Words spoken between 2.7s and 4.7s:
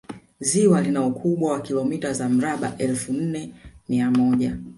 elfu nne mia moja